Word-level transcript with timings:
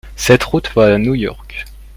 Cette 0.15 0.41
route 0.43 0.71
va 0.73 0.95
à 0.95 0.97
New 0.97 1.13
York? 1.13 1.63